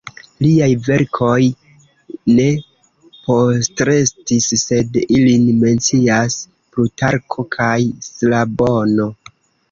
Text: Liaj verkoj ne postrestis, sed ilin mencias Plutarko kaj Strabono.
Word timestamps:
Liaj 0.43 0.67
verkoj 0.85 1.41
ne 2.37 2.45
postrestis, 3.27 4.47
sed 4.61 4.97
ilin 5.17 5.43
mencias 5.65 6.39
Plutarko 6.77 7.45
kaj 7.57 7.77
Strabono. 8.07 9.07